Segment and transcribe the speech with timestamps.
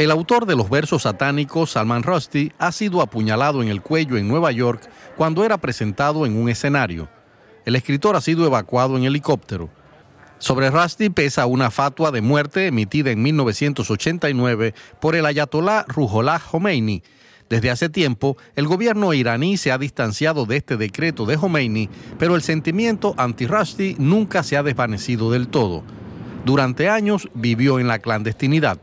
[0.00, 4.28] El autor de los versos satánicos, Salman Rushdie, ha sido apuñalado en el cuello en
[4.28, 7.10] Nueva York cuando era presentado en un escenario.
[7.66, 9.68] El escritor ha sido evacuado en helicóptero.
[10.38, 17.02] Sobre Rushdie pesa una fatua de muerte emitida en 1989 por el ayatolá Ruhollah Khomeini.
[17.50, 22.36] Desde hace tiempo, el gobierno iraní se ha distanciado de este decreto de Khomeini, pero
[22.36, 25.84] el sentimiento anti-Rushdie nunca se ha desvanecido del todo.
[26.46, 28.80] Durante años vivió en la clandestinidad.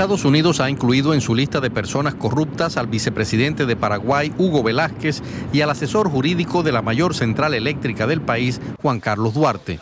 [0.00, 4.62] Estados Unidos ha incluido en su lista de personas corruptas al vicepresidente de Paraguay, Hugo
[4.62, 9.78] Velázquez, y al asesor jurídico de la mayor central eléctrica del país, Juan Carlos Duarte.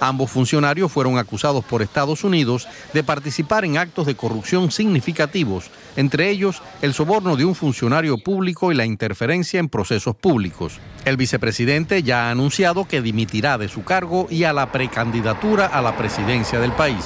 [0.00, 6.30] Ambos funcionarios fueron acusados por Estados Unidos de participar en actos de corrupción significativos, entre
[6.30, 10.80] ellos el soborno de un funcionario público y la interferencia en procesos públicos.
[11.04, 15.80] El vicepresidente ya ha anunciado que dimitirá de su cargo y a la precandidatura a
[15.80, 17.04] la presidencia del país.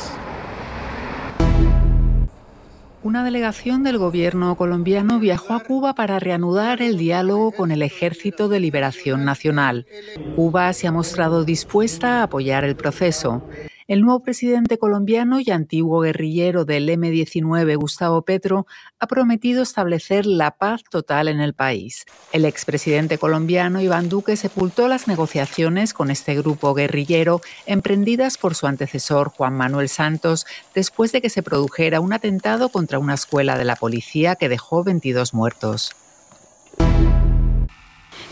[3.04, 8.48] Una delegación del gobierno colombiano viajó a Cuba para reanudar el diálogo con el Ejército
[8.48, 9.86] de Liberación Nacional.
[10.34, 13.46] Cuba se ha mostrado dispuesta a apoyar el proceso.
[13.86, 18.66] El nuevo presidente colombiano y antiguo guerrillero del M-19, Gustavo Petro,
[18.98, 22.06] ha prometido establecer la paz total en el país.
[22.32, 28.66] El expresidente colombiano Iván Duque sepultó las negociaciones con este grupo guerrillero emprendidas por su
[28.66, 33.66] antecesor Juan Manuel Santos después de que se produjera un atentado contra una escuela de
[33.66, 35.94] la policía que dejó 22 muertos.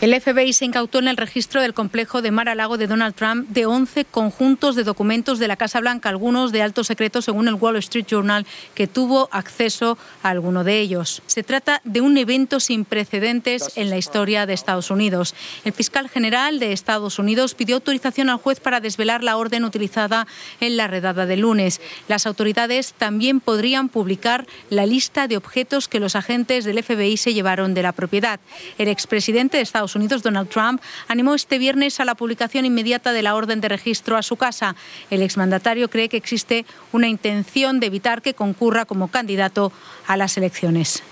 [0.03, 3.65] El FBI se incautó en el registro del complejo de Mar-a-Lago de Donald Trump de
[3.65, 7.77] 11 conjuntos de documentos de la Casa Blanca, algunos de alto secreto según el Wall
[7.77, 11.21] Street Journal, que tuvo acceso a alguno de ellos.
[11.25, 15.35] Se trata de un evento sin precedentes en la historia de Estados Unidos.
[15.63, 20.27] El fiscal general de Estados Unidos pidió autorización al juez para desvelar la orden utilizada
[20.59, 21.79] en la redada de lunes.
[22.09, 27.33] Las autoridades también podrían publicar la lista de objetos que los agentes del FBI se
[27.33, 28.41] llevaron de la propiedad.
[28.77, 29.63] El expresidente de
[29.95, 34.17] Unidos, Donald Trump, animó este viernes a la publicación inmediata de la orden de registro
[34.17, 34.75] a su casa.
[35.09, 39.71] El exmandatario cree que existe una intención de evitar que concurra como candidato
[40.07, 41.03] a las elecciones.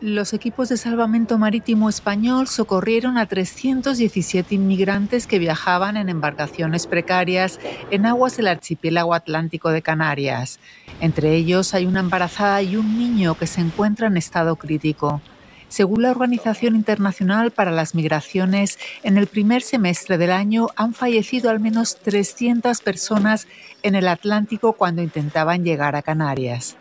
[0.00, 7.60] Los equipos de salvamento marítimo español socorrieron a 317 inmigrantes que viajaban en embarcaciones precarias
[7.90, 10.58] en aguas del archipiélago atlántico de Canarias.
[11.02, 15.20] Entre ellos hay una embarazada y un niño que se encuentra en estado crítico.
[15.70, 21.48] Según la Organización Internacional para las Migraciones, en el primer semestre del año han fallecido
[21.48, 23.46] al menos 300 personas
[23.84, 26.76] en el Atlántico cuando intentaban llegar a Canarias.